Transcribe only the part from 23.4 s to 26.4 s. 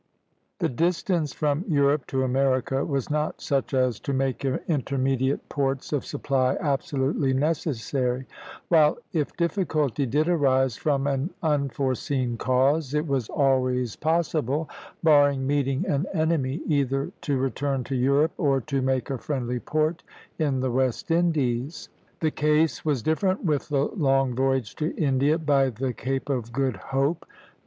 with the long voyage to India by the Cape